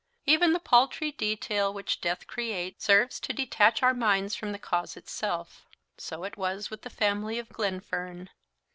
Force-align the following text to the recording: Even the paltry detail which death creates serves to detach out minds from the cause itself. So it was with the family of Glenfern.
Even 0.25 0.51
the 0.51 0.59
paltry 0.59 1.11
detail 1.11 1.71
which 1.71 2.01
death 2.01 2.25
creates 2.25 2.85
serves 2.85 3.19
to 3.19 3.33
detach 3.33 3.83
out 3.83 3.95
minds 3.95 4.33
from 4.33 4.51
the 4.51 4.57
cause 4.57 4.97
itself. 4.97 5.67
So 5.99 6.23
it 6.23 6.37
was 6.37 6.71
with 6.71 6.81
the 6.81 6.89
family 6.89 7.37
of 7.37 7.49
Glenfern. 7.49 8.31